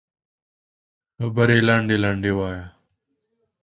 [1.17, 2.65] خبرې لنډې لنډې وایه